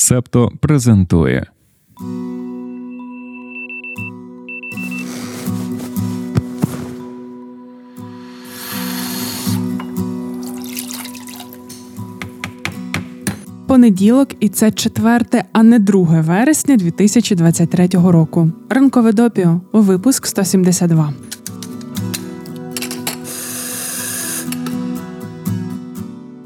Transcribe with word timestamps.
Септо 0.00 0.52
презентує. 0.60 1.46
Понеділок, 13.66 14.28
і 14.40 14.48
це 14.48 14.70
4, 14.70 15.24
а 15.52 15.62
не 15.62 15.78
2 15.78 16.20
вересня 16.20 16.76
2023 16.76 17.88
року. 17.92 18.50
Ранкове 18.70 19.12
допіо. 19.12 19.60
Випуск 19.72 20.26
172. 20.26 21.12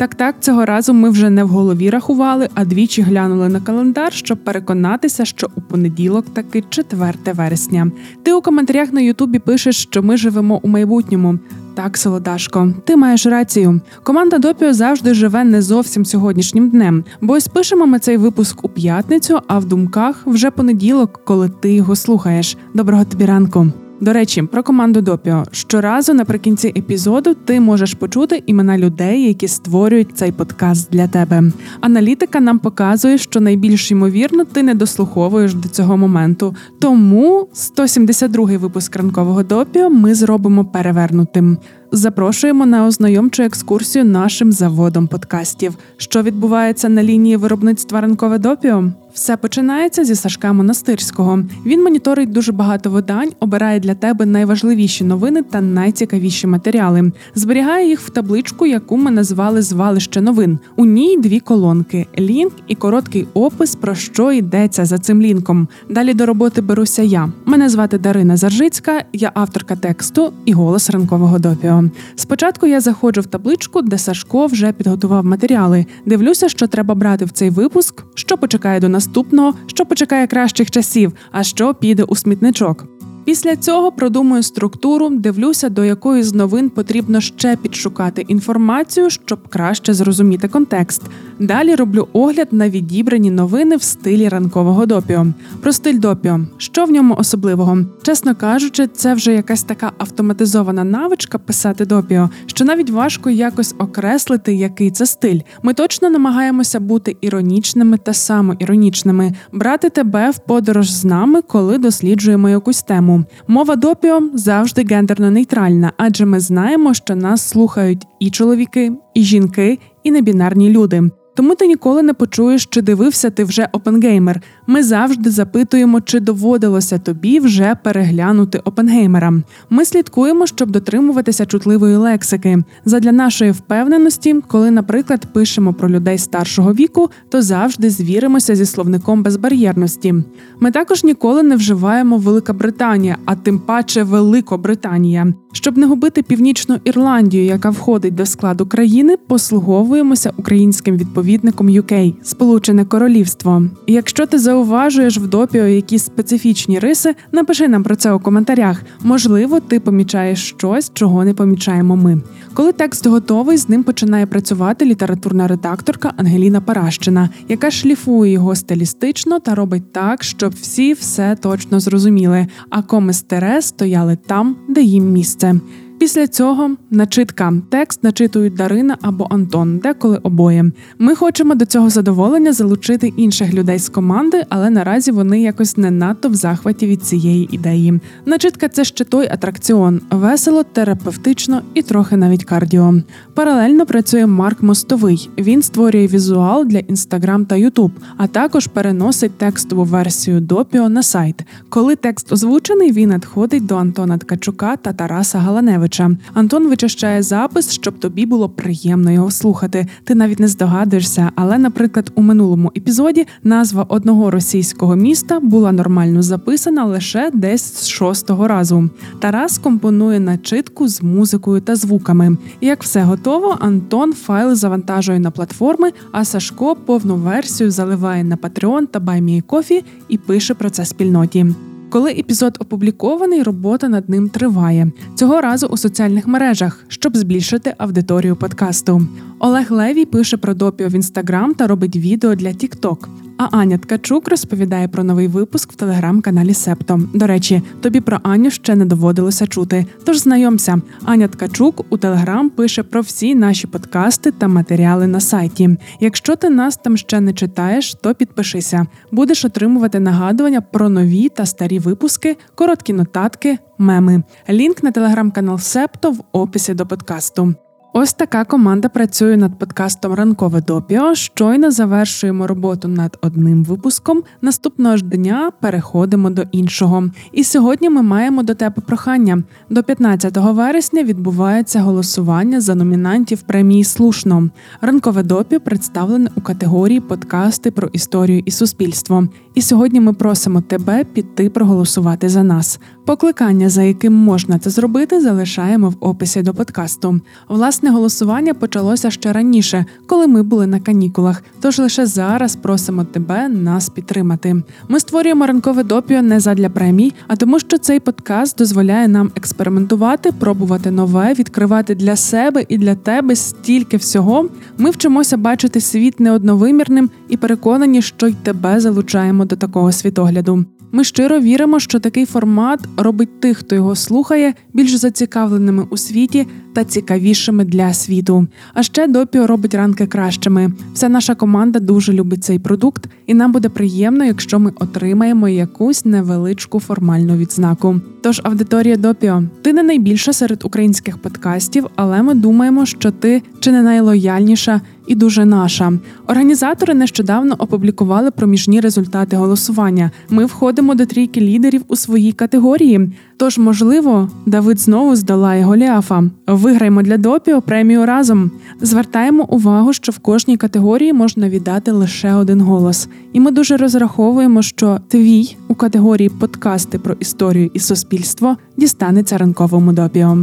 Так, 0.03 0.15
так, 0.15 0.35
цього 0.41 0.65
разу 0.65 0.95
ми 0.95 1.11
вже 1.11 1.31
не 1.31 1.45
в 1.45 1.49
голові 1.49 1.91
рахували, 1.91 2.49
а 2.55 2.65
двічі 2.65 3.03
глянули 3.03 3.49
на 3.49 3.61
календар, 3.61 4.13
щоб 4.13 4.45
переконатися, 4.45 5.25
що 5.25 5.49
у 5.57 5.61
понеділок 5.61 6.27
таки 6.35 6.65
4 6.69 7.13
вересня. 7.27 7.91
Ти 8.23 8.33
у 8.33 8.41
коментарях 8.41 8.93
на 8.93 9.01
Ютубі 9.01 9.39
пишеш, 9.39 9.83
що 9.83 10.03
ми 10.03 10.17
живемо 10.17 10.61
у 10.63 10.69
майбутньому. 10.69 11.39
Так, 11.75 11.97
Солодашко, 11.97 12.75
ти 12.85 12.97
маєш 12.97 13.27
рацію. 13.27 13.81
Команда 14.03 14.39
Допіо 14.39 14.73
завжди 14.73 15.15
живе 15.15 15.45
не 15.45 15.63
зовсім 15.63 16.05
сьогоднішнім 16.05 16.71
днем, 16.71 17.05
бо 17.21 17.33
ось 17.33 17.49
пишемо 17.49 17.87
ми 17.87 17.99
цей 17.99 18.17
випуск 18.17 18.65
у 18.65 18.69
п'ятницю, 18.69 19.41
а 19.47 19.59
в 19.59 19.65
думках 19.65 20.23
вже 20.27 20.51
понеділок, 20.51 21.21
коли 21.25 21.49
ти 21.49 21.73
його 21.73 21.97
слухаєш. 21.97 22.57
Доброго 22.75 23.05
тобі 23.05 23.25
ранку. 23.25 23.73
До 24.03 24.13
речі, 24.13 24.43
про 24.43 24.63
команду 24.63 25.01
Допіо 25.01 25.45
щоразу 25.53 26.15
наприкінці 26.15 26.69
епізоду 26.69 27.35
ти 27.35 27.61
можеш 27.61 27.95
почути 27.95 28.43
імена 28.47 28.79
людей, 28.79 29.23
які 29.23 29.49
створюють 29.49 30.09
цей 30.15 30.33
подкаст 30.33 30.91
для 30.91 31.09
тебе. 31.09 31.43
Аналітика 31.81 32.41
нам 32.41 32.59
показує, 32.59 33.19
що 33.19 33.41
найбільш 33.41 33.91
ймовірно 33.91 34.45
ти 34.45 34.63
не 34.63 34.75
дослуховуєш 34.75 35.55
до 35.55 35.69
цього 35.69 35.97
моменту. 35.97 36.55
Тому 36.81 37.49
172-й 37.55 38.57
випуск 38.57 38.97
ранкового 38.97 39.43
допіо 39.43 39.91
ми 39.91 40.15
зробимо 40.15 40.65
перевернутим. 40.65 41.59
Запрошуємо 41.95 42.67
на 42.67 42.87
ознайомчу 42.87 43.43
екскурсію 43.43 44.05
нашим 44.05 44.53
заводом 44.53 45.07
подкастів, 45.07 45.75
що 45.97 46.23
відбувається 46.23 46.89
на 46.89 47.03
лінії 47.03 47.37
виробництва 47.37 48.01
ранкове 48.01 48.39
допіо. 48.39 48.85
Все 49.15 49.37
починається 49.37 50.05
зі 50.05 50.15
Сашка 50.15 50.53
Монастирського. 50.53 51.45
Він 51.67 51.83
моніторить 51.83 52.33
дуже 52.33 52.53
багато 52.53 52.91
видань, 52.91 53.31
обирає 53.41 53.81
для 53.81 53.95
тебе 53.95 54.27
найважливіші 54.27 55.05
новини 55.05 55.43
та 55.43 55.61
найцікавіші 55.61 56.47
матеріали. 56.47 57.13
Зберігає 57.35 57.89
їх 57.89 58.01
в 58.01 58.11
табличку, 58.11 58.67
яку 58.67 58.97
ми 58.97 59.11
назвали 59.11 59.63
звалище 59.63 60.21
новин. 60.21 60.59
У 60.77 60.85
ній 60.85 61.17
дві 61.17 61.41
колонки: 61.41 62.07
лінк 62.19 62.53
і 62.69 62.75
короткий 62.75 63.27
опис, 63.35 63.77
про 63.77 63.95
що 63.95 64.33
йдеться 64.33 64.85
за 64.85 64.99
цим 64.99 65.23
лінком. 65.23 65.69
Далі 65.91 66.15
до 66.15 66.27
роботи 66.27 66.61
беруся 66.61 67.03
я. 67.03 67.29
Мене 67.45 67.69
звати 67.69 67.99
Дарина 67.99 68.37
Заржицька, 68.37 69.05
я 69.13 69.31
авторка 69.35 69.77
тексту 69.77 70.33
і 70.45 70.53
голос 70.53 70.91
ранкового 70.91 71.39
допіо. 71.39 71.82
Спочатку 72.17 72.67
я 72.67 72.81
заходжу 72.81 73.21
в 73.21 73.27
табличку, 73.27 73.83
де 73.83 73.99
Сашко 73.99 74.47
вже 74.47 74.73
підготував 74.73 75.25
матеріали. 75.25 75.87
Дивлюся, 76.07 76.49
що 76.49 76.67
треба 76.67 76.95
брати 76.95 77.25
в 77.25 77.31
цей 77.31 77.51
випуск, 77.51 78.05
що 78.15 78.39
почекає 78.39 78.81
до 78.81 78.89
наступного, 78.89 79.55
що 79.67 79.87
почекає 79.87 80.27
кращих 80.27 80.71
часів, 80.71 81.13
а 81.33 81.43
що 81.43 81.75
піде 81.75 82.03
у 82.03 82.17
смітничок. 82.17 83.02
Після 83.25 83.57
цього 83.57 83.93
продумую 83.93 84.43
структуру, 84.43 85.09
дивлюся, 85.11 85.69
до 85.69 85.85
якої 85.85 86.23
з 86.23 86.35
новин 86.35 86.71
потрібно 86.71 87.21
ще 87.21 87.57
підшукати 87.57 88.25
інформацію, 88.29 89.11
щоб 89.11 89.49
краще 89.49 89.95
зрозуміти 89.95 90.49
контекст. 90.49 91.03
Далі 91.39 91.75
роблю 91.75 92.09
огляд 92.13 92.49
на 92.51 92.69
відібрані 92.69 93.31
новини 93.31 93.77
в 93.77 93.83
стилі 93.83 94.29
ранкового 94.29 94.87
допіо. 94.87 95.27
Про 95.61 95.73
стиль 95.73 95.99
допіо, 95.99 96.41
що 96.57 96.85
в 96.85 96.91
ньому 96.91 97.15
особливого, 97.15 97.79
чесно 98.03 98.35
кажучи, 98.35 98.87
це 98.87 99.15
вже 99.15 99.33
якась 99.33 99.63
така 99.63 99.93
автоматизована 99.99 100.85
навичка 100.85 101.39
писати 101.39 101.87
допіо, 101.87 102.31
що 102.47 102.65
навіть 102.65 102.91
важко 102.91 103.31
якось 103.31 103.75
окреслити, 103.79 104.55
який 104.55 104.91
це 104.91 105.07
стиль. 105.07 105.41
Ми 105.63 105.75
точно 105.75 106.11
намагаємося 106.11 106.81
бути 106.81 107.17
іронічними 107.21 107.99
та 107.99 108.13
самоіронічними, 108.13 109.33
брати 109.53 109.91
тебе 109.91 110.31
в 110.31 110.39
подорож 110.39 110.91
з 110.91 111.05
нами, 111.05 111.43
коли 111.43 111.79
досліджуємо 111.79 112.49
якусь 112.49 112.83
тему 112.83 113.12
тему. 113.13 113.25
Мова 113.49 113.77
допіо 113.77 114.23
завжди 114.35 114.85
гендерно 114.85 115.31
нейтральна, 115.31 115.93
адже 115.97 116.25
ми 116.25 116.41
знаємо, 116.41 116.95
що 116.95 117.17
нас 117.17 117.49
слухають 117.49 118.07
і 118.21 118.31
чоловіки, 118.31 118.93
і 119.15 119.23
жінки, 119.23 119.79
і 120.03 120.11
небінарні 120.11 120.71
люди. 120.71 121.03
Тому 121.35 121.55
ти 121.55 121.67
ніколи 121.67 122.03
не 122.03 122.15
почуєш, 122.15 122.67
чи 122.67 122.83
дивився 122.83 123.31
ти 123.31 123.45
вже 123.45 123.69
Опенгеймер. 123.73 124.41
Ми 124.73 124.83
завжди 124.83 125.31
запитуємо, 125.31 126.01
чи 126.01 126.21
доводилося 126.21 126.99
тобі 126.99 127.41
вже 127.41 127.77
переглянути 127.83 128.59
Опенгеймера. 128.59 129.43
Ми 129.71 129.85
слідкуємо, 129.85 130.47
щоб 130.47 130.71
дотримуватися 130.71 131.47
чутливої 131.47 131.97
лексики. 131.97 132.59
Задля 132.85 133.13
нашої 133.13 133.51
впевненості, 133.51 134.41
коли, 134.47 134.71
наприклад, 134.71 135.27
пишемо 135.33 135.73
про 135.73 135.91
людей 135.91 136.19
старшого 136.19 136.73
віку, 136.75 137.11
то 137.29 137.43
завжди 137.43 137.91
звіримося 137.91 138.55
зі 138.55 138.67
словником 138.67 139.23
безбар'єрності. 139.23 140.15
Ми 140.61 140.71
також 140.71 141.05
ніколи 141.05 141.43
не 141.43 141.57
вживаємо 141.57 142.19
Велика 142.19 142.53
Британія, 142.53 143.17
а 143.25 143.35
тим 143.35 143.59
паче 143.59 144.03
Великобританія. 144.03 145.33
Щоб 145.53 145.79
не 145.79 145.87
губити 145.87 146.23
північну 146.23 146.79
Ірландію, 146.85 147.45
яка 147.45 147.71
входить 147.71 148.15
до 148.15 148.27
складу 148.27 148.67
країни, 148.67 149.17
послуговуємося 149.27 150.33
українським 150.37 150.97
відповідником 150.97 151.69
UK– 151.69 152.15
Сполучене 152.23 152.85
Королівство. 152.85 153.63
Якщо 153.87 154.27
ти 154.27 154.39
зауважуєш 154.63 155.19
в 155.19 155.27
допіо 155.27 155.67
якісь 155.67 156.05
специфічні 156.05 156.79
риси, 156.79 157.15
напиши 157.33 157.69
нам 157.69 157.83
про 157.83 157.97
це 157.97 158.13
у 158.13 158.21
коментарях. 158.21 158.83
Можливо, 159.03 159.61
ти 159.61 159.81
помічаєш 159.81 160.49
щось, 160.49 160.91
чого 160.95 161.25
не 161.25 161.35
помічаємо 161.35 161.97
ми. 161.97 162.21
Коли 162.55 162.73
текст 162.73 163.07
готовий, 163.07 163.57
з 163.57 163.69
ним 163.69 163.83
починає 163.83 164.27
працювати 164.27 164.85
літературна 164.85 165.49
редакторка 165.49 166.13
Ангеліна 166.17 166.61
Паращина, 166.61 167.29
яка 167.49 167.71
шліфує 167.71 168.33
його 168.33 168.55
стилістично 168.55 169.41
та 169.41 169.55
робить 169.55 169.93
так, 169.93 170.25
щоб 170.25 170.53
всі 170.53 170.93
все 170.93 171.37
точно 171.41 171.81
зрозуміли. 171.81 172.47
А 172.71 172.83
коми 172.83 173.13
стере 173.13 173.63
стояли 173.63 174.19
там, 174.27 174.57
де 174.69 174.83
їм 174.83 175.13
місце. 175.13 175.61
Після 176.03 176.27
цього 176.27 176.71
начитка 176.91 177.53
текст 177.69 178.05
начитують 178.05 178.55
Дарина 178.55 178.97
або 179.03 179.27
Антон, 179.31 179.79
деколи 179.79 180.21
обоє. 180.23 180.71
Ми 180.99 181.15
хочемо 181.15 181.55
до 181.55 181.65
цього 181.65 181.91
задоволення 181.91 182.53
залучити 182.53 183.13
інших 183.17 183.55
людей 183.55 183.79
з 183.79 183.89
команди, 183.89 184.45
але 184.49 184.71
наразі 184.71 185.11
вони 185.11 185.43
якось 185.43 185.77
не 185.77 185.91
надто 185.91 186.29
в 186.29 186.35
захваті 186.35 186.87
від 186.87 187.03
цієї 187.03 187.55
ідеї. 187.55 188.01
Начитка 188.27 188.69
це 188.69 188.85
ще 188.85 189.05
той 189.05 189.29
атракціон, 189.29 190.01
весело, 190.11 190.63
терапевтично 190.63 191.63
і 191.75 191.83
трохи 191.83 192.17
навіть 192.17 192.45
кардіо. 192.45 192.95
Паралельно 193.35 193.87
працює 193.87 194.27
Марк 194.27 194.63
Мостовий. 194.63 195.31
Він 195.39 195.63
створює 195.63 196.07
візуал 196.07 196.65
для 196.65 196.79
інстаграм 196.79 197.47
та 197.47 197.57
Ютуб, 197.57 197.93
а 198.17 198.27
також 198.27 198.67
переносить 198.67 199.39
текстову 199.39 199.85
версію 199.85 200.41
допіо 200.41 200.89
на 200.89 201.03
сайт. 201.03 201.37
Коли 201.69 201.97
текст 201.97 202.33
озвучений, 202.33 202.93
він 202.93 203.09
надходить 203.09 203.67
до 203.67 203.77
Антона 203.77 204.19
Ткачука 204.19 204.77
та 204.77 204.93
Тараса 204.93 205.39
Галаневича. 205.39 205.92
Януковича. 205.99 206.11
Антон 206.35 206.69
вичищає 206.69 207.23
запис, 207.23 207.71
щоб 207.71 207.99
тобі 207.99 208.27
було 208.27 208.49
приємно 208.49 209.11
його 209.11 209.31
слухати. 209.31 209.87
Ти 210.05 210.15
навіть 210.15 210.41
не 210.41 210.49
здогадуєшся, 210.49 211.31
але, 211.35 211.59
наприклад, 211.59 212.13
у 212.15 212.23
минулому 212.23 212.73
епізоді 212.77 213.27
назва 213.45 213.83
одного 213.89 214.31
російського 214.31 214.97
міста 214.97 215.41
була 215.41 215.73
нормально 215.73 216.23
записана 216.23 216.85
лише 216.85 217.31
десь 217.35 217.75
з 217.75 217.89
шостого 217.89 218.49
разу. 218.49 218.91
Тарас 219.21 219.59
компонує 219.59 220.21
начитку 220.21 220.89
з 220.89 221.03
музикою 221.03 221.61
та 221.61 221.77
звуками. 221.77 222.37
Як 222.61 222.83
все 222.83 223.03
готово, 223.03 223.57
Антон 223.61 224.13
файл 224.13 224.55
завантажує 224.55 225.19
на 225.19 225.31
платформи, 225.31 225.93
а 226.13 226.25
Сашко 226.25 226.77
повну 226.77 227.17
версію 227.17 227.71
заливає 227.71 228.25
на 228.25 228.37
Patreon 228.37 228.87
та 228.87 228.99
BuyMeCoffee 228.99 229.83
і 230.09 230.19
пише 230.19 230.55
про 230.55 230.71
це 230.71 230.85
спільноті. 230.85 231.47
Коли 231.93 232.11
епізод 232.11 232.57
опублікований, 232.61 233.43
робота 233.43 233.89
над 233.89 234.09
ним 234.09 234.29
триває 234.29 234.91
цього 235.15 235.41
разу 235.41 235.67
у 235.67 235.77
соціальних 235.77 236.27
мережах, 236.27 236.85
щоб 236.89 237.17
збільшити 237.17 237.75
аудиторію 237.79 238.37
подкасту. 238.37 239.07
Олег 239.39 239.73
Левій 239.73 240.05
пише 240.05 240.37
про 240.37 240.55
допіо 240.55 240.89
в 240.89 240.95
інстаграм 240.95 241.55
та 241.55 241.67
робить 241.67 241.97
відео 241.97 242.35
для 242.35 242.49
TikTok. 242.49 242.97
А 243.43 243.49
Аня 243.57 243.79
Ткачук 243.79 244.29
розповідає 244.29 244.89
про 244.89 245.05
новий 245.05 245.29
випуск 245.29 245.73
в 245.73 245.75
телеграм-каналі 245.75 246.55
Септо. 246.55 247.01
До 247.15 247.27
речі, 247.27 247.63
тобі 247.81 248.01
про 248.01 248.21
Аню 248.23 248.51
ще 248.51 248.75
не 248.75 248.85
доводилося 248.85 249.47
чути. 249.47 249.87
Тож 250.05 250.19
знайомся, 250.19 250.81
Аня 251.05 251.29
Ткачук 251.29 251.87
у 251.91 251.99
Телеграм 251.99 252.51
пише 252.51 252.83
про 252.83 253.01
всі 253.01 253.35
наші 253.35 253.67
подкасти 253.67 254.31
та 254.31 254.49
матеріали 254.49 255.07
на 255.07 255.21
сайті. 255.21 255.77
Якщо 256.01 256.37
ти 256.37 256.51
нас 256.51 256.77
там 256.77 256.97
ще 256.97 257.21
не 257.21 257.33
читаєш, 257.33 257.95
то 257.95 258.15
підпишися. 258.15 258.87
Будеш 259.13 259.45
отримувати 259.45 260.01
нагадування 260.01 260.61
про 260.61 260.89
нові 260.89 261.29
та 261.29 261.47
старі 261.47 261.79
випуски, 261.79 262.37
короткі 262.55 262.93
нотатки, 262.93 263.59
меми. 263.79 264.23
Лінк 264.51 264.83
на 264.83 264.91
телеграм-канал 264.91 265.59
Септо 265.59 266.11
в 266.11 266.21
описі 266.33 266.75
до 266.75 266.87
подкасту. 266.87 267.55
Ось 267.95 268.13
така 268.13 268.45
команда 268.45 268.89
працює 268.89 269.37
над 269.37 269.59
подкастом 269.59 270.15
Ранкове 270.15 270.61
допіо. 270.61 271.15
Щойно 271.15 271.71
завершуємо 271.71 272.47
роботу 272.47 272.89
над 272.89 273.19
одним 273.23 273.65
випуском. 273.65 274.23
Наступного 274.43 274.97
ж 274.97 275.05
дня 275.05 275.53
переходимо 275.61 276.31
до 276.31 276.43
іншого. 276.53 277.05
І 277.33 277.45
сьогодні 277.45 277.91
ми 277.91 278.03
маємо 278.03 278.43
до 278.43 278.55
тебе 278.55 278.83
прохання. 278.87 279.43
До 279.71 279.83
15 279.83 280.37
вересня 280.37 281.03
відбувається 281.03 281.81
голосування 281.81 282.61
за 282.61 282.75
номінантів 282.75 283.43
премії 283.43 283.85
Слушно. 283.85 284.51
Ранкове 284.81 285.23
допіо 285.23 285.61
представлене 285.61 286.31
у 286.37 286.41
категорії 286.41 287.01
подкасти 287.01 287.71
про 287.71 287.89
історію 287.89 288.43
і 288.45 288.51
суспільство. 288.51 289.29
І 289.55 289.63
сьогодні 289.63 290.01
ми 290.01 290.13
просимо 290.13 290.61
тебе 290.61 291.05
піти 291.05 291.51
проголосувати 291.51 292.29
за 292.29 292.43
нас. 292.43 292.81
Покликання, 293.05 293.69
за 293.69 293.83
яким 293.83 294.15
можна 294.15 294.59
це 294.59 294.71
зробити, 294.71 295.21
залишаємо 295.21 295.89
в 295.89 295.97
описі 296.01 296.43
до 296.43 296.55
подкасту. 296.55 297.21
Власне 297.49 297.82
голосування 297.91 298.55
почалося 298.55 299.11
ще 299.11 299.33
раніше, 299.33 299.85
коли 300.07 300.27
ми 300.27 300.43
були 300.43 300.67
на 300.67 300.81
канікулах. 300.81 301.43
Тож 301.61 301.79
лише 301.79 302.07
зараз 302.07 302.57
просимо 302.57 303.05
тебе 303.05 303.49
нас 303.49 303.89
підтримати. 303.89 304.63
Ми 304.89 305.01
створюємо 305.01 305.47
ранкове 305.47 305.83
допіо 305.83 306.23
не 306.23 306.41
задля 306.41 306.69
премій, 306.69 307.13
а 307.29 307.37
тому, 307.37 307.61
що 307.61 307.79
цей 307.79 308.01
подкаст 308.01 308.59
дозволяє 308.59 309.09
нам 309.09 309.31
експериментувати, 309.37 310.33
пробувати 310.33 310.91
нове, 310.91 311.35
відкривати 311.35 311.95
для 311.95 312.17
себе 312.17 312.65
і 312.69 312.79
для 312.79 312.95
тебе 312.95 313.37
стільки 313.37 313.97
всього. 313.97 314.49
Ми 314.79 314.91
вчимося 314.91 315.37
бачити 315.37 315.81
світ 315.81 316.21
неодновимірним 316.21 317.11
і 317.29 317.37
переконані, 317.37 318.03
що 318.03 318.27
й 318.27 318.35
тебе 318.43 318.81
залучаємо 318.81 319.45
до 319.45 319.57
такого 319.57 319.93
світогляду. 319.93 320.65
Ми 320.95 321.05
щиро 321.05 321.41
віримо, 321.41 321.81
що 321.81 322.01
такий 322.01 322.27
формат 322.27 322.81
робить 322.97 323.41
тих, 323.41 323.59
хто 323.59 323.75
його 323.75 323.97
слухає, 323.97 324.55
більш 324.73 324.95
зацікавленими 324.95 325.87
у 325.91 325.97
світі 325.97 326.47
та 326.73 326.85
цікавішими 326.85 327.65
для 327.65 327.95
світу. 327.95 328.47
А 328.75 328.83
ще 328.83 329.07
допіо 329.07 329.47
робить 329.47 329.75
ранки 329.75 330.07
кращими. 330.07 330.73
Вся 330.95 331.09
наша 331.09 331.35
команда 331.35 331.81
дуже 331.81 332.13
любить 332.13 332.45
цей 332.45 332.59
продукт, 332.59 333.07
і 333.27 333.35
нам 333.35 333.53
буде 333.53 333.69
приємно, 333.69 334.25
якщо 334.25 334.59
ми 334.59 334.73
отримаємо 334.77 335.49
якусь 335.49 336.05
невеличку 336.05 336.81
формальну 336.81 337.37
відзнаку. 337.37 338.01
Тож 338.23 338.41
аудиторія 338.45 338.97
допіо, 338.97 339.43
ти 339.63 339.73
не 339.73 339.83
найбільша 339.83 340.33
серед 340.33 340.65
українських 340.65 341.19
подкастів, 341.19 341.87
але 341.97 342.23
ми 342.23 342.35
думаємо, 342.35 342.87
що 342.87 343.11
ти 343.11 343.43
чи 343.61 343.73
не 343.73 343.83
найлояльніша 343.83 344.81
і 345.07 345.15
дуже 345.15 345.45
наша. 345.45 345.93
Організатори 346.27 346.95
нещодавно 346.95 347.55
опублікували 347.59 348.31
проміжні 348.31 348.81
результати 348.81 349.37
голосування. 349.37 350.11
Ми 350.31 350.45
входимо 350.45 350.95
до 350.95 351.07
трійки 351.07 351.41
лідерів 351.41 351.83
у 351.89 351.97
своїй 351.97 352.33
категорії. 352.33 353.13
Тож, 353.37 353.59
можливо, 353.59 354.31
Давид 354.47 354.81
знову 354.81 355.17
здолає 355.17 355.65
Голіафа. 355.65 356.25
Виграємо 356.47 357.03
для 357.03 357.17
допіо 357.17 357.63
премію 357.63 358.07
разом. 358.07 358.51
Звертаємо 358.81 359.45
увагу, 359.49 359.93
що 359.93 360.13
в 360.13 360.19
кожній 360.19 360.57
категорії 360.57 361.13
можна 361.13 361.49
віддати 361.49 361.93
лише 361.93 362.35
один 362.35 362.61
голос, 362.61 363.09
і 363.33 363.41
ми 363.41 363.51
дуже 363.51 363.77
розраховуємо, 363.77 364.63
що 364.63 364.99
твій 365.09 365.57
у 365.69 365.75
категорії 365.75 366.29
подкасти 366.29 366.99
про 366.99 367.15
історію 367.21 367.71
і 367.75 367.79
суспільство 367.79 368.57
дістанеться 368.77 369.39
ранковому 369.39 369.93
допіо. 369.93 370.39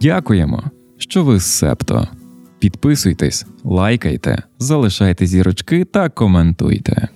Дякуємо, 0.00 0.62
що 0.98 1.24
ви 1.24 1.40
з 1.40 1.44
септо. 1.44 2.08
Підписуйтесь, 2.58 3.46
лайкайте, 3.64 4.42
залишайте 4.58 5.26
зірочки 5.26 5.84
та 5.84 6.08
коментуйте. 6.08 7.08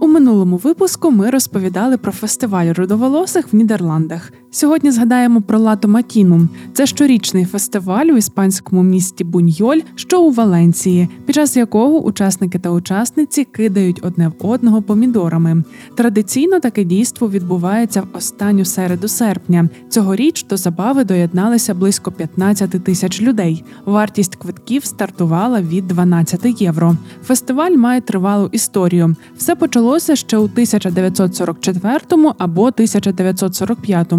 У 0.00 0.06
минулому 0.06 0.56
випуску 0.56 1.10
ми 1.10 1.30
розповідали 1.30 1.96
про 1.96 2.12
фестиваль 2.12 2.72
рудоволосих 2.72 3.52
в 3.52 3.56
Нідерландах. 3.56 4.32
Сьогодні 4.56 4.90
згадаємо 4.90 5.40
про 5.40 5.58
Лато 5.58 5.88
Матіну. 5.88 6.48
Це 6.72 6.86
щорічний 6.86 7.44
фестиваль 7.44 8.06
у 8.06 8.16
іспанському 8.16 8.82
місті 8.82 9.24
Буньйоль, 9.24 9.80
що 9.94 10.22
у 10.22 10.30
Валенції, 10.30 11.08
під 11.26 11.34
час 11.34 11.56
якого 11.56 12.00
учасники 12.00 12.58
та 12.58 12.70
учасниці 12.70 13.44
кидають 13.44 14.00
одне 14.02 14.28
в 14.28 14.46
одного 14.46 14.82
помідорами. 14.82 15.62
Традиційно 15.96 16.60
таке 16.60 16.84
дійство 16.84 17.30
відбувається 17.30 18.00
в 18.00 18.16
останню 18.16 18.64
середу 18.64 19.08
серпня. 19.08 19.68
Цьогоріч 19.88 20.44
до 20.44 20.56
забави 20.56 21.04
доєдналися 21.04 21.74
близько 21.74 22.12
15 22.12 22.70
тисяч 22.70 23.22
людей. 23.22 23.64
Вартість 23.84 24.36
квитків 24.36 24.84
стартувала 24.84 25.60
від 25.60 25.88
12 25.88 26.60
євро. 26.62 26.96
Фестиваль 27.24 27.76
має 27.76 28.00
тривалу 28.00 28.48
історію. 28.52 29.16
Все 29.36 29.54
почалося 29.54 30.16
ще 30.16 30.36
у 30.36 30.42
1944 30.44 32.00
або 32.38 32.62
1945 32.62 34.12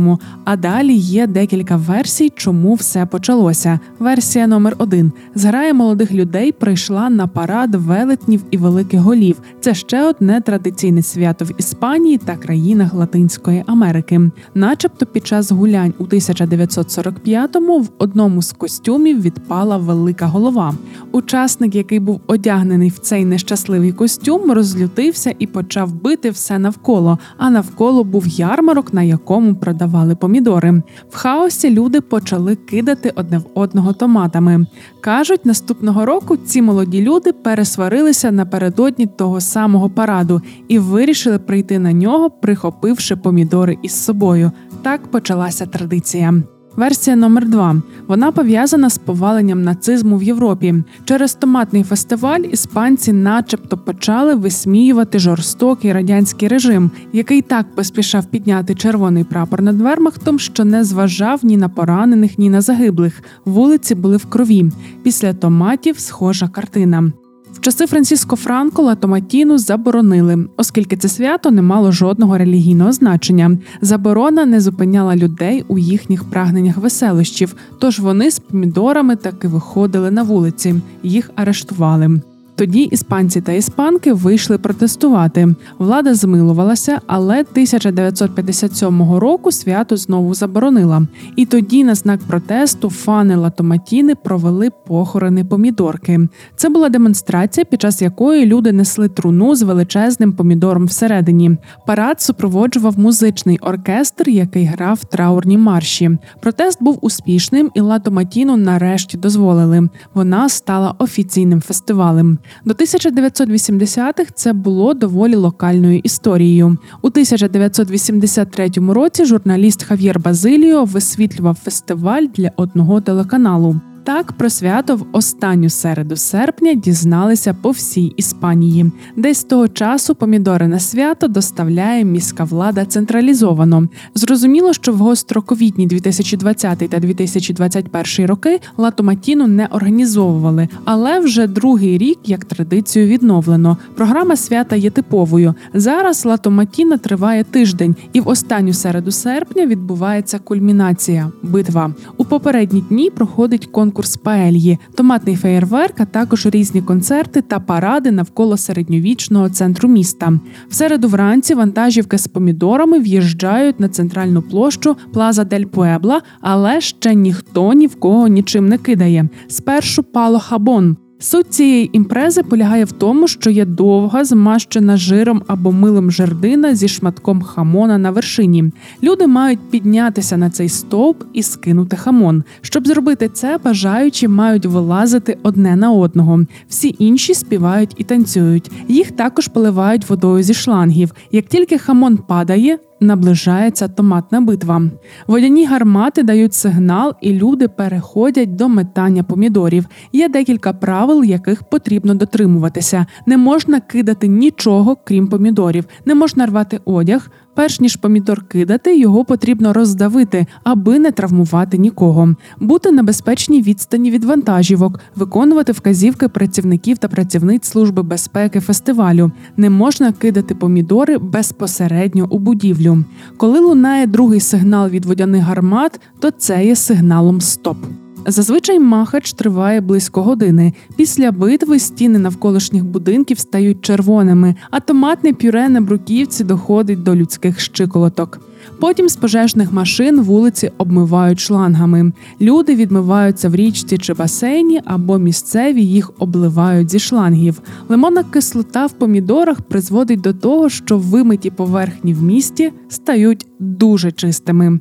а 0.43 0.55
далі 0.55 0.93
є 0.93 1.27
декілька 1.27 1.75
версій, 1.75 2.31
чому 2.35 2.73
все 2.73 3.05
почалося. 3.05 3.79
Версія 3.99 4.47
номер 4.47 4.75
один: 4.77 5.11
зграя 5.35 5.73
молодих 5.73 6.11
людей 6.11 6.51
прийшла 6.51 7.09
на 7.09 7.27
парад 7.27 7.75
велетнів 7.75 8.43
і 8.51 8.57
великих 8.57 8.99
голів. 8.99 9.37
Це 9.59 9.73
ще 9.73 10.03
одне 10.03 10.41
традиційне 10.41 11.01
свято 11.01 11.45
в 11.45 11.51
Іспанії 11.59 12.17
та 12.17 12.35
країнах 12.35 12.93
Латинської 12.93 13.63
Америки. 13.67 14.21
Начебто, 14.55 15.05
під 15.05 15.27
час 15.27 15.51
гулянь 15.51 15.93
у 15.97 16.03
1945-му 16.03 17.79
в 17.79 17.89
одному 17.97 18.41
з 18.41 18.51
костюмів 18.51 19.21
відпала 19.21 19.77
велика 19.77 20.25
голова. 20.25 20.73
Учасник, 21.11 21.75
який 21.75 21.99
був 21.99 22.21
одягнений 22.27 22.89
в 22.89 22.99
цей 22.99 23.25
нещасливий 23.25 23.91
костюм, 23.91 24.51
розлютився 24.51 25.35
і 25.39 25.47
почав 25.47 25.93
бити 25.93 26.29
все 26.29 26.59
навколо. 26.59 27.19
А 27.37 27.49
навколо 27.49 28.03
був 28.03 28.27
ярмарок, 28.27 28.93
на 28.93 29.03
якому 29.03 29.55
продавали 29.55 30.06
помідори. 30.15 30.81
В 31.09 31.15
хаосі 31.15 31.69
люди 31.69 32.01
почали 32.01 32.55
кидати 32.55 33.13
одне 33.15 33.37
в 33.37 33.45
одного 33.53 33.93
томатами. 33.93 34.65
Кажуть, 35.01 35.45
наступного 35.45 36.05
року 36.05 36.37
ці 36.37 36.61
молоді 36.61 37.01
люди 37.01 37.33
пересварилися 37.33 38.31
напередодні 38.31 39.05
того 39.05 39.41
самого 39.41 39.89
параду 39.89 40.41
і 40.67 40.79
вирішили 40.79 41.39
прийти 41.39 41.79
на 41.79 41.93
нього, 41.93 42.29
прихопивши 42.29 43.15
помідори 43.15 43.77
із 43.81 44.03
собою. 44.03 44.51
Так 44.81 45.07
почалася 45.07 45.65
традиція. 45.65 46.43
Версія 46.77 47.15
номер 47.15 47.49
2 47.49 47.81
Вона 48.07 48.31
пов'язана 48.31 48.89
з 48.89 48.97
поваленням 48.97 49.61
нацизму 49.61 50.17
в 50.17 50.23
Європі. 50.23 50.75
Через 51.05 51.33
томатний 51.33 51.83
фестиваль 51.83 52.39
іспанці, 52.39 53.13
начебто, 53.13 53.77
почали 53.77 54.35
висміювати 54.35 55.19
жорстокий 55.19 55.93
радянський 55.93 56.47
режим, 56.47 56.91
який 57.13 57.41
так 57.41 57.75
поспішав 57.75 58.25
підняти 58.25 58.75
червоний 58.75 59.23
прапор 59.23 59.61
над 59.61 59.81
Вермахтом, 59.81 60.39
що 60.39 60.65
не 60.65 60.83
зважав 60.83 61.45
ні 61.45 61.57
на 61.57 61.69
поранених, 61.69 62.37
ні 62.37 62.49
на 62.49 62.61
загиблих. 62.61 63.23
Вулиці 63.45 63.95
були 63.95 64.17
в 64.17 64.25
крові. 64.25 64.71
Після 65.03 65.33
томатів 65.33 65.99
схожа 65.99 66.47
картина. 66.47 67.11
В 67.57 67.59
часи 67.59 67.87
Франциско 67.87 68.35
Франко 68.35 68.81
латоматіну 68.81 69.57
заборонили, 69.57 70.47
оскільки 70.57 70.97
це 70.97 71.09
свято 71.09 71.51
не 71.51 71.61
мало 71.61 71.91
жодного 71.91 72.37
релігійного 72.37 72.91
значення. 72.91 73.57
Заборона 73.81 74.45
не 74.45 74.61
зупиняла 74.61 75.15
людей 75.15 75.65
у 75.67 75.77
їхніх 75.77 76.23
прагненнях 76.23 76.77
веселощів, 76.77 77.55
тож 77.79 77.99
вони 77.99 78.31
з 78.31 78.39
помідорами 78.39 79.15
таки 79.15 79.47
виходили 79.47 80.11
на 80.11 80.23
вулиці, 80.23 80.75
їх 81.03 81.31
арештували. 81.35 82.21
Тоді 82.57 82.81
іспанці 82.81 83.41
та 83.41 83.51
іспанки 83.51 84.13
вийшли 84.13 84.57
протестувати. 84.57 85.55
Влада 85.77 86.13
змилувалася, 86.13 87.01
але 87.07 87.39
1957 87.39 89.13
року 89.13 89.51
свято 89.51 89.97
знову 89.97 90.33
заборонила. 90.33 91.07
І 91.35 91.45
тоді, 91.45 91.83
на 91.83 91.95
знак 91.95 92.19
протесту, 92.27 92.89
фани 92.89 93.35
Латоматіни 93.35 94.15
провели 94.15 94.69
похорони 94.87 95.45
помідорки. 95.45 96.19
Це 96.55 96.69
була 96.69 96.89
демонстрація, 96.89 97.65
під 97.65 97.81
час 97.81 98.01
якої 98.01 98.45
люди 98.45 98.71
несли 98.71 99.09
труну 99.09 99.55
з 99.55 99.61
величезним 99.61 100.33
помідором 100.33 100.85
всередині. 100.85 101.57
Парад 101.87 102.21
супроводжував 102.21 102.99
музичний 102.99 103.57
оркестр, 103.57 104.29
який 104.29 104.65
грав 104.65 105.05
траурні 105.05 105.57
марші. 105.57 106.17
Протест 106.41 106.83
був 106.83 106.97
успішним, 107.01 107.71
і 107.73 107.81
Латоматіну 107.81 108.57
нарешті 108.57 109.17
дозволили. 109.17 109.89
Вона 110.13 110.49
стала 110.49 110.95
офіційним 110.99 111.61
фестивалем. 111.61 112.37
До 112.65 112.73
1980-х 112.73 114.31
це 114.35 114.53
було 114.53 114.93
доволі 114.93 115.35
локальною 115.35 115.99
історією. 115.99 116.77
У 117.01 117.07
1983 117.07 118.69
році 118.87 119.25
журналіст 119.25 119.83
Хав'єр 119.83 120.19
Базиліо 120.19 120.85
висвітлював 120.85 121.57
фестиваль 121.63 122.23
для 122.35 122.51
одного 122.55 123.01
телеканалу. 123.01 123.81
Так 124.07 124.31
про 124.31 124.49
свято 124.49 124.95
в 124.95 125.05
останню 125.11 125.69
середу 125.69 126.15
серпня 126.15 126.73
дізналися 126.73 127.53
по 127.53 127.71
всій 127.71 128.05
Іспанії. 128.05 128.91
Десь 129.15 129.43
того 129.43 129.67
часу 129.67 130.15
помідори 130.15 130.67
на 130.67 130.79
свято 130.79 131.27
доставляє 131.27 132.05
міська 132.05 132.43
влада 132.43 132.85
централізовано. 132.85 133.87
Зрозуміло, 134.15 134.73
що 134.73 134.93
в 134.93 134.97
гостроковітні 134.97 135.87
2020 135.87 136.77
та 136.77 136.99
2021 136.99 138.27
роки 138.27 138.59
латоматіну 138.77 139.47
не 139.47 139.65
організовували, 139.65 140.67
але 140.85 141.19
вже 141.19 141.47
другий 141.47 141.97
рік 141.97 142.19
як 142.25 142.45
традицію 142.45 143.07
відновлено. 143.07 143.77
Програма 143.95 144.35
свята 144.35 144.75
є 144.75 144.89
типовою. 144.89 145.53
Зараз 145.73 146.25
латоматіна 146.25 146.97
триває 146.97 147.43
тиждень, 147.43 147.95
і 148.13 148.21
в 148.21 148.27
останню 148.27 148.73
середу 148.73 149.11
серпня 149.11 149.65
відбувається 149.65 150.39
кульмінація 150.39 151.31
битва. 151.43 151.93
У 152.17 152.25
попередні 152.25 152.83
дні 152.89 153.09
проходить 153.09 153.65
конкурс 153.65 153.96
паельї, 154.23 154.77
томатний 154.95 155.35
феєрверк, 155.35 155.99
а 155.99 156.05
також 156.05 156.45
різні 156.45 156.81
концерти 156.81 157.41
та 157.41 157.59
паради 157.59 158.11
навколо 158.11 158.57
середньовічного 158.57 159.49
центру 159.49 159.89
міста. 159.89 160.39
В 160.69 160.75
середу 160.75 161.07
вранці 161.07 161.53
вантажівки 161.53 162.17
з 162.17 162.27
помідорами 162.27 162.99
в'їжджають 162.99 163.79
на 163.79 163.89
центральну 163.89 164.41
площу 164.41 164.95
Плаза 165.13 165.43
Дель 165.43 165.65
Пуебла, 165.65 166.21
але 166.41 166.81
ще 166.81 167.15
ніхто 167.15 167.73
ні 167.73 167.87
в 167.87 167.95
кого 167.95 168.27
нічим 168.27 168.69
не 168.69 168.77
кидає. 168.77 169.29
Спершу 169.47 170.03
пало 170.03 170.39
хабон. 170.39 170.97
Суть 171.19 171.53
цієї 171.53 171.89
імпрези 171.97 172.43
полягає 172.43 172.85
в 172.85 172.91
тому, 172.91 173.27
що 173.27 173.49
є 173.49 173.65
довга, 173.65 174.25
змащена 174.25 174.97
жиром 174.97 175.41
або 175.47 175.71
милом 175.71 176.11
жердина 176.11 176.75
зі 176.75 176.87
шматком 176.87 177.41
хамона 177.41 177.97
на 177.97 178.11
вершині. 178.11 178.71
Люди 179.03 179.27
мають 179.27 179.59
піднятися 179.71 180.37
на 180.37 180.49
цей 180.49 180.69
стовп 180.69 181.23
і 181.33 181.43
скинути 181.43 181.95
хамон. 181.95 182.43
Щоб 182.61 182.87
зробити 182.87 183.29
це, 183.33 183.59
бажаючі 183.63 184.27
мають 184.27 184.65
вилазити 184.65 185.37
одне 185.43 185.75
на 185.75 185.91
одного. 185.91 186.39
Всі 186.69 186.95
інші 186.99 187.33
співають 187.33 187.95
і 187.97 188.03
танцюють. 188.03 188.71
Їх 188.87 189.11
також 189.11 189.47
поливають 189.47 190.09
водою 190.09 190.43
зі 190.43 190.53
шлангів. 190.53 191.11
Як 191.31 191.45
тільки 191.45 191.77
хамон 191.77 192.17
падає, 192.17 192.79
Наближається 192.99 193.87
томатна 193.87 194.41
битва. 194.41 194.81
Водяні 195.27 195.65
гармати 195.65 196.23
дають 196.23 196.53
сигнал, 196.53 197.13
і 197.21 197.33
люди 197.33 197.67
переходять 197.67 198.55
до 198.55 198.69
метання 198.69 199.23
помідорів. 199.23 199.85
Є 200.13 200.29
декілька 200.29 200.73
правил, 200.73 201.23
яких 201.23 201.63
потрібно 201.63 202.15
дотримуватися. 202.15 203.05
Не 203.25 203.37
можна 203.37 203.79
кидати 203.79 204.27
нічого, 204.27 204.97
крім 205.03 205.27
помідорів, 205.27 205.85
не 206.05 206.15
можна 206.15 206.45
рвати 206.45 206.79
одяг, 206.85 207.31
Перш 207.57 207.79
ніж 207.79 207.95
помідор 207.95 208.43
кидати, 208.47 208.97
його 208.97 209.25
потрібно 209.25 209.73
роздавити, 209.73 210.45
аби 210.63 210.99
не 210.99 211.11
травмувати 211.11 211.77
нікого, 211.77 212.35
бути 212.59 212.91
на 212.91 213.03
безпечній 213.03 213.61
відстані 213.61 214.11
від 214.11 214.23
вантажівок, 214.23 214.99
виконувати 215.15 215.71
вказівки 215.71 216.27
працівників 216.27 216.97
та 216.97 217.07
працівниць 217.07 217.67
служби 217.67 218.03
безпеки 218.03 218.59
фестивалю. 218.59 219.31
Не 219.57 219.69
можна 219.69 220.11
кидати 220.11 220.55
помідори 220.55 221.17
безпосередньо 221.17 222.27
у 222.29 222.39
будівлю. 222.39 223.03
Коли 223.37 223.59
лунає 223.59 224.07
другий 224.07 224.39
сигнал 224.39 224.89
від 224.89 225.05
водяних 225.05 225.43
гармат, 225.43 225.99
то 226.19 226.31
це 226.31 226.65
є 226.65 226.75
сигналом 226.75 227.41
Стоп. 227.41 227.77
Зазвичай 228.25 228.79
махач 228.79 229.33
триває 229.33 229.81
близько 229.81 230.23
години. 230.23 230.73
Після 230.95 231.31
битви 231.31 231.79
стіни 231.79 232.19
навколишніх 232.19 232.85
будинків 232.85 233.39
стають 233.39 233.81
червоними, 233.81 234.55
а 234.71 234.79
томатне 234.79 235.33
пюре 235.33 235.69
на 235.69 235.81
бруківці 235.81 236.43
доходить 236.43 237.03
до 237.03 237.15
людських 237.15 237.59
щиколоток. 237.59 238.39
Потім 238.79 239.09
з 239.09 239.15
пожежних 239.15 239.73
машин 239.73 240.21
вулиці 240.21 240.71
обмивають 240.77 241.39
шлангами. 241.39 242.11
Люди 242.41 242.75
відмиваються 242.75 243.49
в 243.49 243.55
річці 243.55 243.97
чи 243.97 244.13
басейні, 244.13 244.81
або 244.85 245.17
місцеві 245.17 245.83
їх 245.83 246.11
обливають 246.19 246.91
зі 246.91 246.99
шлангів. 246.99 247.61
Лимонна 247.89 248.23
кислота 248.23 248.85
в 248.85 248.91
помідорах 248.91 249.61
призводить 249.61 250.21
до 250.21 250.33
того, 250.33 250.69
що 250.69 250.97
вимиті 250.97 251.49
поверхні 251.49 252.13
в 252.13 252.23
місті 252.23 252.71
стають 252.89 253.47
дуже 253.59 254.11
чистими. 254.11 254.79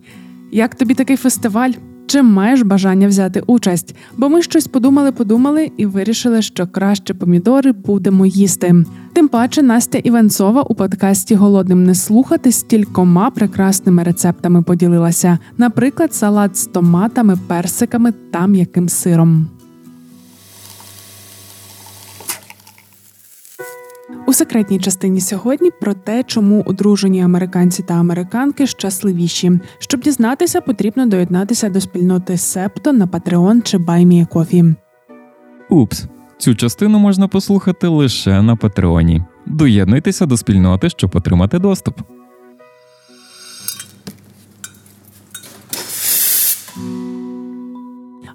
Як 0.52 0.74
тобі 0.74 0.94
такий 0.94 1.16
фестиваль? 1.16 1.72
Чи 2.06 2.22
маєш 2.22 2.62
бажання 2.62 3.08
взяти 3.08 3.42
участь? 3.46 3.94
Бо 4.16 4.28
ми 4.28 4.42
щось 4.42 4.66
подумали, 4.66 5.12
подумали 5.12 5.70
і 5.76 5.86
вирішили, 5.86 6.42
що 6.42 6.66
краще 6.66 7.14
помідори 7.14 7.72
будемо 7.72 8.26
їсти. 8.26 8.84
Тим 9.12 9.28
паче 9.28 9.62
Настя 9.62 9.98
Іванцова 9.98 10.62
у 10.62 10.74
подкасті 10.74 11.34
Голодним 11.34 11.84
не 11.84 11.94
слухати 11.94 12.52
стількома 12.52 13.30
прекрасними 13.30 14.02
рецептами 14.02 14.62
поділилася. 14.62 15.38
Наприклад, 15.58 16.14
салат 16.14 16.56
з 16.56 16.66
томатами, 16.66 17.38
персиками 17.48 18.12
та 18.30 18.46
м'яким 18.46 18.88
сиром. 18.88 19.46
У 24.26 24.32
секретній 24.32 24.78
частині 24.78 25.20
сьогодні 25.20 25.70
про 25.80 25.94
те, 25.94 26.22
чому 26.22 26.62
одружені 26.66 27.22
американці 27.22 27.82
та 27.82 27.94
американки 27.94 28.66
щасливіші. 28.66 29.52
Щоб 29.78 30.00
дізнатися, 30.00 30.60
потрібно 30.60 31.06
доєднатися 31.06 31.68
до 31.68 31.80
спільноти 31.80 32.36
Септо 32.36 32.92
на 32.92 33.06
Patreon 33.06 33.62
чи 33.62 33.78
BuyMeACoffee. 33.78 34.74
Упс, 35.70 36.06
цю 36.38 36.54
частину 36.54 36.98
можна 36.98 37.28
послухати 37.28 37.86
лише 37.86 38.42
на 38.42 38.56
Патреоні. 38.56 39.22
Доєднуйтеся 39.46 40.26
до 40.26 40.36
спільноти, 40.36 40.90
щоб 40.90 41.10
отримати 41.14 41.58
доступ. 41.58 42.00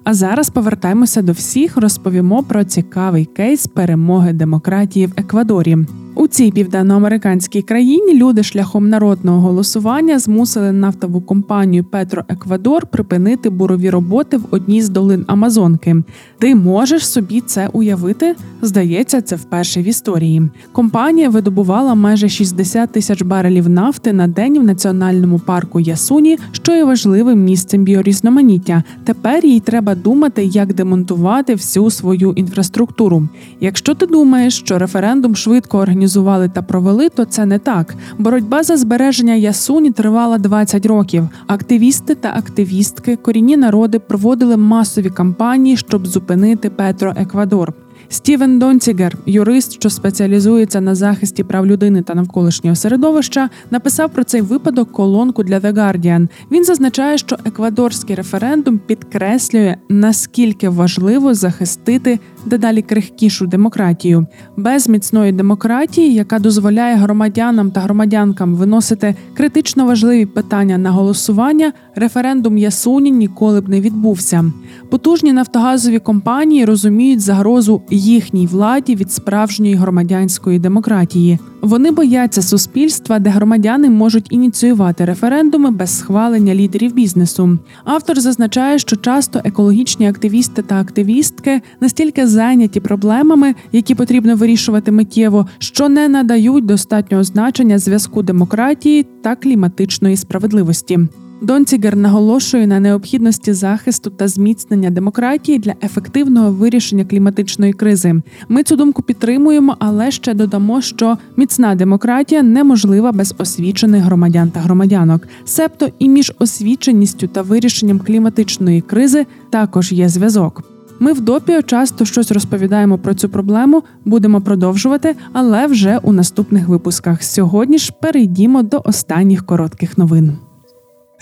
А 0.04 0.14
зараз 0.14 0.50
повертаємося 0.50 1.22
до 1.22 1.32
всіх, 1.32 1.76
розповімо 1.76 2.42
про 2.42 2.64
цікавий 2.64 3.24
кейс 3.24 3.66
перемоги 3.66 4.32
демократії 4.32 5.06
в 5.06 5.12
Еквадорі. 5.16 5.76
У 6.22 6.28
цій 6.28 6.50
південноамериканській 6.50 7.62
країні 7.62 8.14
люди 8.14 8.42
шляхом 8.42 8.88
народного 8.88 9.40
голосування 9.40 10.18
змусили 10.18 10.72
нафтову 10.72 11.20
компанію 11.20 11.84
Петро 11.84 12.24
Еквадор 12.28 12.86
припинити 12.86 13.50
бурові 13.50 13.90
роботи 13.90 14.36
в 14.36 14.44
одній 14.50 14.82
з 14.82 14.88
долин 14.88 15.24
Амазонки. 15.26 15.96
Ти 16.38 16.54
можеш 16.54 17.08
собі 17.08 17.40
це 17.40 17.68
уявити? 17.72 18.34
Здається, 18.62 19.20
це 19.20 19.36
вперше 19.36 19.82
в 19.82 19.88
історії. 19.88 20.42
Компанія 20.72 21.28
видобувала 21.28 21.94
майже 21.94 22.28
60 22.28 22.92
тисяч 22.92 23.22
барелів 23.22 23.68
нафти 23.68 24.12
на 24.12 24.28
день 24.28 24.58
в 24.58 24.64
національному 24.64 25.38
парку 25.38 25.80
Ясуні, 25.80 26.38
що 26.52 26.72
є 26.72 26.84
важливим 26.84 27.44
місцем 27.44 27.84
біорізноманіття. 27.84 28.82
Тепер 29.04 29.46
їй 29.46 29.60
треба 29.60 29.94
думати, 29.94 30.44
як 30.44 30.74
демонтувати 30.74 31.54
всю 31.54 31.90
свою 31.90 32.32
інфраструктуру. 32.32 33.28
Якщо 33.60 33.94
ти 33.94 34.06
думаєш, 34.06 34.58
що 34.58 34.78
референдум 34.78 35.36
швидко 35.36 35.78
організує, 35.78 36.11
організували 36.12 36.48
та 36.48 36.62
провели, 36.62 37.08
то 37.08 37.24
це 37.24 37.46
не 37.46 37.58
так. 37.58 37.94
Боротьба 38.18 38.62
за 38.62 38.76
збереження 38.76 39.34
Ясуні 39.34 39.90
тривала 39.90 40.38
20 40.38 40.86
років. 40.86 41.28
Активісти 41.46 42.14
та 42.14 42.32
активістки, 42.36 43.16
корінні 43.16 43.56
народи 43.56 43.98
проводили 43.98 44.56
масові 44.56 45.10
кампанії, 45.10 45.76
щоб 45.76 46.06
зупинити 46.06 46.70
Петро 46.70 47.14
Еквадор. 47.16 47.74
Стівен 48.08 48.58
Донцігер, 48.58 49.16
юрист, 49.26 49.72
що 49.72 49.90
спеціалізується 49.90 50.80
на 50.80 50.94
захисті 50.94 51.44
прав 51.44 51.66
людини 51.66 52.02
та 52.02 52.14
навколишнього 52.14 52.76
середовища, 52.76 53.50
написав 53.70 54.10
про 54.10 54.24
цей 54.24 54.40
випадок 54.40 54.92
колонку 54.92 55.42
для 55.42 55.58
The 55.58 55.72
Guardian. 55.72 56.28
Він 56.50 56.64
зазначає, 56.64 57.18
що 57.18 57.36
еквадорський 57.44 58.16
референдум 58.16 58.78
підкреслює 58.78 59.76
наскільки 59.88 60.68
важливо 60.68 61.34
захистити 61.34 62.18
дедалі 62.46 62.82
крихкішу 62.82 63.46
демократію. 63.46 64.26
Без 64.56 64.88
міцної 64.88 65.32
демократії, 65.32 66.14
яка 66.14 66.38
дозволяє 66.38 66.96
громадянам 66.96 67.70
та 67.70 67.80
громадянкам 67.80 68.54
виносити 68.54 69.14
критично 69.34 69.86
важливі 69.86 70.26
питання 70.26 70.78
на 70.78 70.90
голосування, 70.90 71.72
референдум 71.94 72.58
Ясуні 72.58 73.10
ніколи 73.10 73.60
б 73.60 73.68
не 73.68 73.80
відбувся. 73.80 74.52
Потужні 74.90 75.32
нафтогазові 75.32 75.98
компанії 75.98 76.64
розуміють 76.64 77.20
загрозу 77.20 77.82
їхній 77.90 78.46
владі 78.46 78.94
від 78.94 79.12
справжньої 79.12 79.74
громадянської 79.74 80.58
демократії. 80.58 81.38
Вони 81.62 81.90
бояться 81.90 82.42
суспільства, 82.42 83.18
де 83.18 83.30
громадяни 83.30 83.90
можуть 83.90 84.32
ініціювати 84.32 85.04
референдуми 85.04 85.70
без 85.70 85.98
схвалення 85.98 86.54
лідерів 86.54 86.94
бізнесу. 86.94 87.58
Автор 87.84 88.20
зазначає, 88.20 88.78
що 88.78 88.96
часто 88.96 89.40
екологічні 89.44 90.08
активісти 90.08 90.62
та 90.62 90.80
активістки 90.80 91.60
настільки 91.80 92.26
зайняті 92.26 92.80
проблемами, 92.80 93.54
які 93.72 93.94
потрібно 93.94 94.36
вирішувати 94.36 94.92
миттєво, 94.92 95.46
що 95.58 95.88
не 95.88 96.08
надають 96.08 96.66
достатнього 96.66 97.24
значення 97.24 97.78
зв'язку 97.78 98.22
демократії 98.22 99.06
та 99.22 99.36
кліматичної 99.36 100.16
справедливості. 100.16 100.98
Донцігер 101.42 101.96
наголошує 101.96 102.66
на 102.66 102.80
необхідності 102.80 103.52
захисту 103.52 104.10
та 104.10 104.28
зміцнення 104.28 104.90
демократії 104.90 105.58
для 105.58 105.74
ефективного 105.82 106.52
вирішення 106.52 107.04
кліматичної 107.04 107.72
кризи. 107.72 108.22
Ми 108.48 108.62
цю 108.62 108.76
думку 108.76 109.02
підтримуємо, 109.02 109.76
але 109.78 110.10
ще 110.10 110.34
додамо, 110.34 110.80
що 110.80 111.18
міцна 111.36 111.74
демократія 111.74 112.42
неможлива 112.42 113.12
без 113.12 113.34
освічених 113.38 114.04
громадян 114.04 114.50
та 114.50 114.60
громадянок. 114.60 115.28
Себто 115.44 115.88
і 115.98 116.08
між 116.08 116.32
освіченістю 116.38 117.26
та 117.26 117.42
вирішенням 117.42 117.98
кліматичної 117.98 118.80
кризи 118.80 119.26
також 119.50 119.92
є 119.92 120.08
зв'язок. 120.08 120.62
Ми 121.00 121.12
в 121.12 121.20
допіо 121.20 121.62
часто 121.62 122.04
щось 122.04 122.32
розповідаємо 122.32 122.98
про 122.98 123.14
цю 123.14 123.28
проблему, 123.28 123.82
будемо 124.04 124.40
продовжувати, 124.40 125.16
але 125.32 125.66
вже 125.66 125.98
у 126.02 126.12
наступних 126.12 126.68
випусках. 126.68 127.22
Сьогодні 127.22 127.78
ж 127.78 127.92
перейдімо 128.02 128.62
до 128.62 128.82
останніх 128.84 129.46
коротких 129.46 129.98
новин. 129.98 130.38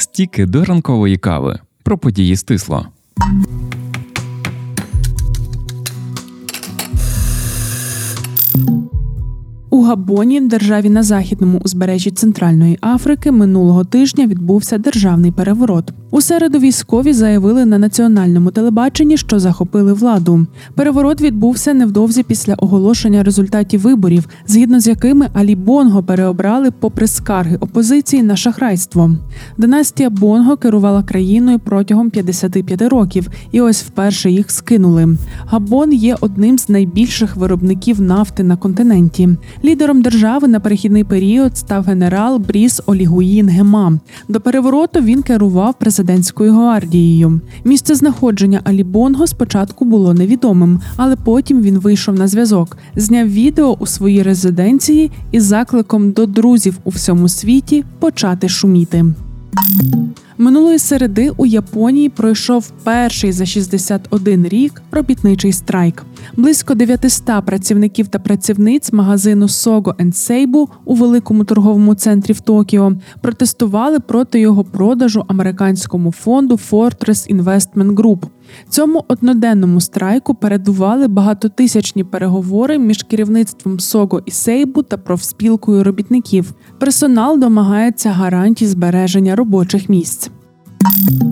Стіки 0.01 0.47
до 0.47 0.65
ранкової 0.65 1.17
кави 1.17 1.59
про 1.83 1.99
події 1.99 2.37
стисло. 2.37 2.87
У 9.71 9.83
Габоні, 9.83 10.41
державі 10.41 10.91
на 10.91 11.03
західному 11.03 11.59
узбережжі 11.65 12.11
Центральної 12.11 12.79
Африки, 12.83 13.31
минулого 13.31 13.85
тижня 13.85 14.27
відбувся 14.27 14.79
державний 14.79 15.33
переворот. 15.33 15.93
У 16.13 16.21
середу 16.21 16.59
військові 16.59 17.13
заявили 17.13 17.65
на 17.65 17.79
національному 17.79 18.51
телебаченні, 18.51 19.17
що 19.17 19.39
захопили 19.39 19.93
владу. 19.93 20.47
Переворот 20.75 21.21
відбувся 21.21 21.75
невдовзі 21.75 22.23
після 22.23 22.55
оголошення 22.55 23.23
результатів 23.23 23.81
виборів, 23.81 24.29
згідно 24.47 24.81
з 24.81 24.87
якими 24.87 25.29
Алі 25.33 25.55
Бонго 25.55 26.03
переобрали 26.03 26.71
попри 26.71 27.07
скарги 27.07 27.57
опозиції 27.57 28.23
на 28.23 28.37
шахрайство. 28.37 29.11
Династія 29.59 30.11
Бонго 30.11 30.57
керувала 30.57 31.03
країною 31.03 31.59
протягом 31.59 32.11
55 32.11 32.83
років, 32.83 33.29
і 33.53 33.61
ось 33.61 33.83
вперше 33.83 34.31
їх 34.31 34.51
скинули. 34.51 35.17
Габон 35.47 35.93
є 35.93 36.17
одним 36.21 36.59
з 36.59 36.69
найбільших 36.69 37.37
виробників 37.37 38.01
нафти 38.01 38.43
на 38.43 38.57
континенті. 38.57 39.29
Лідером 39.65 40.03
держави 40.03 40.49
на 40.49 40.61
перехідний 40.61 41.05
період 41.05 41.57
став 41.57 41.85
генерал 41.85 42.39
Бріс 42.39 42.81
Олігуїн 42.87 43.49
Гема. 43.49 43.99
До 44.29 44.41
перевороту 44.41 45.01
він 45.01 45.23
керував 45.23 45.75
президентською 46.01 46.53
гвардією. 46.53 47.41
Місце 47.65 47.95
знаходження 47.95 48.61
Алі 48.65 48.85
Бонго 48.85 49.27
спочатку 49.27 49.85
було 49.85 50.15
невідомим, 50.15 50.81
але 50.97 51.17
потім 51.17 51.63
він 51.63 51.79
вийшов 51.79 52.15
на 52.15 52.29
зв'язок, 52.29 52.77
зняв 52.97 53.29
відео 53.29 53.77
у 53.81 53.87
своїй 53.87 54.23
резиденції 54.23 55.11
із 55.33 55.45
закликом 55.45 56.13
до 56.13 56.27
друзів 56.27 56.79
у 56.85 56.91
всьому 56.91 57.29
світі 57.29 57.85
почати 57.99 58.49
шуміти. 58.49 59.05
Минулої 60.41 60.79
середи 60.79 61.31
у 61.37 61.47
Японії 61.47 62.09
пройшов 62.09 62.71
перший 62.85 63.33
за 63.33 63.47
61 63.47 64.47
рік 64.47 64.83
робітничий 64.91 65.53
страйк. 65.53 66.05
Близько 66.37 66.75
900 66.75 67.47
працівників 67.47 68.09
та 68.09 68.19
працівниць 68.19 68.93
магазину 68.93 69.47
Sogo 69.47 69.95
Seibu 70.13 70.69
у 70.85 70.95
великому 70.95 71.45
торговому 71.45 71.95
центрі 71.95 72.33
в 72.33 72.41
Токіо 72.41 72.93
протестували 73.21 74.01
проти 74.01 74.41
його 74.41 74.65
продажу 74.65 75.25
американському 75.29 76.13
фонду 76.13 76.59
Fortress 76.71 77.37
Investment 77.37 77.95
Group. 77.95 78.19
Цьому 78.69 79.05
одноденному 79.09 79.81
страйку 79.81 80.35
передували 80.35 81.09
багатотисячні 81.09 82.05
переговори 82.05 82.79
між 82.79 83.03
керівництвом 83.03 83.81
Сого 83.81 84.23
і 84.27 84.31
Сейбу 84.31 84.83
та 84.83 84.97
профспілкою 84.97 85.85
робітників. 85.85 86.53
Персонал 86.79 87.39
домагається 87.39 88.11
гарантій 88.11 88.67
збереження 88.67 89.37
робочих 89.37 89.89
місць. 89.89 90.31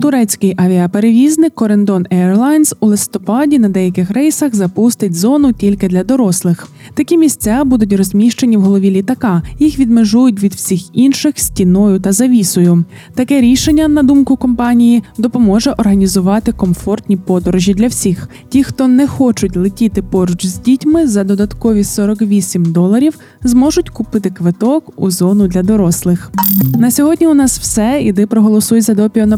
Турецький 0.01 0.53
авіаперевізник 0.57 1.55
Корендон 1.55 2.05
Airlines 2.11 2.75
у 2.79 2.87
листопаді 2.87 3.59
на 3.59 3.69
деяких 3.69 4.11
рейсах 4.11 4.55
запустить 4.55 5.15
зону 5.15 5.53
тільки 5.53 5.87
для 5.87 6.03
дорослих. 6.03 6.67
Такі 6.93 7.17
місця 7.17 7.63
будуть 7.63 7.93
розміщені 7.93 8.57
в 8.57 8.61
голові 8.61 8.91
літака. 8.91 9.41
Їх 9.59 9.79
відмежують 9.79 10.43
від 10.43 10.53
всіх 10.53 10.81
інших 10.93 11.39
стіною 11.39 11.99
та 11.99 12.11
завісою. 12.11 12.83
Таке 13.15 13.41
рішення, 13.41 13.87
на 13.87 14.03
думку 14.03 14.37
компанії, 14.37 15.03
допоможе 15.17 15.71
організувати 15.71 16.51
комфортні 16.51 17.17
подорожі 17.17 17.73
для 17.73 17.87
всіх. 17.87 18.29
Ті, 18.49 18.63
хто 18.63 18.87
не 18.87 19.07
хочуть 19.07 19.57
летіти 19.57 20.01
поруч 20.01 20.45
з 20.45 20.59
дітьми 20.59 21.07
за 21.07 21.23
додаткові 21.23 21.83
48 21.83 22.65
доларів, 22.65 23.13
зможуть 23.43 23.89
купити 23.89 24.29
квиток 24.29 24.93
у 24.95 25.11
зону 25.11 25.47
для 25.47 25.63
дорослих. 25.63 26.31
На 26.79 26.91
сьогодні 26.91 27.27
у 27.27 27.33
нас 27.33 27.59
все. 27.59 28.01
Іди 28.03 28.27
проголосуй 28.27 28.81
за 28.81 28.93
допіо 28.93 29.25
на 29.25 29.37